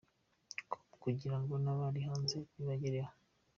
com 0.71 0.83
kugira 1.03 1.37
ngo 1.41 1.53
n’abari 1.63 1.99
hanze 2.07 2.37
bibagereho. 2.55 3.11